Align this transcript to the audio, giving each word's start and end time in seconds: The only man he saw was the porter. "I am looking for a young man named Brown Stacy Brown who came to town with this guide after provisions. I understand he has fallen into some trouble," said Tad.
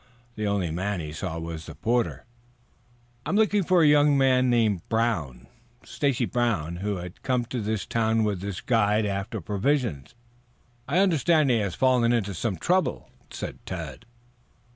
The 0.33 0.47
only 0.47 0.71
man 0.71 0.99
he 0.99 1.11
saw 1.13 1.37
was 1.37 1.67
the 1.67 1.75
porter. 1.75 2.25
"I 3.23 3.29
am 3.29 3.35
looking 3.35 3.61
for 3.61 3.83
a 3.83 3.87
young 3.87 4.17
man 4.17 4.49
named 4.49 4.81
Brown 4.89 5.45
Stacy 5.85 6.25
Brown 6.25 6.77
who 6.77 7.07
came 7.23 7.45
to 7.45 7.87
town 7.87 8.23
with 8.23 8.41
this 8.41 8.61
guide 8.61 9.05
after 9.05 9.39
provisions. 9.41 10.15
I 10.87 10.97
understand 10.97 11.51
he 11.51 11.59
has 11.59 11.75
fallen 11.75 12.13
into 12.13 12.33
some 12.33 12.57
trouble," 12.57 13.11
said 13.29 13.59
Tad. 13.67 14.07